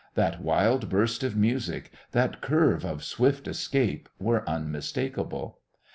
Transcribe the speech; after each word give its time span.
That 0.15 0.41
wild 0.41 0.89
burst 0.89 1.21
of 1.23 1.35
music, 1.37 1.91
that 2.11 2.41
curve 2.41 2.83
of 2.83 3.03
swift 3.03 3.47
escape, 3.47 4.09
were 4.17 4.43
unmistakable. 4.49 5.59